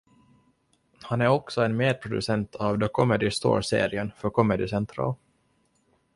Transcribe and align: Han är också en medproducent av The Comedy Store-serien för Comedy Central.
Han 1.01 1.21
är 1.21 1.27
också 1.27 1.61
en 1.63 1.77
medproducent 1.77 2.55
av 2.55 2.79
The 2.79 2.87
Comedy 2.87 3.31
Store-serien 3.31 4.11
för 4.17 4.29
Comedy 4.29 4.67
Central. 4.67 5.15